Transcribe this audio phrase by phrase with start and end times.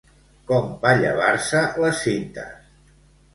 [0.51, 2.59] Com va llevar-se les cintes?